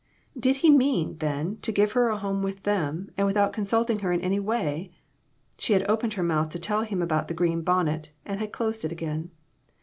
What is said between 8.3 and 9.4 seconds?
had closed it again.